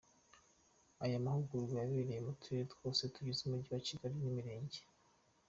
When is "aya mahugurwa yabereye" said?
1.03-2.19